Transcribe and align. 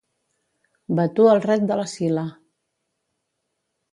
Vatua 0.99 1.33
el 1.35 1.41
ret 1.43 1.67
de 1.71 1.77
la 1.81 1.85
Sila! 1.93 2.23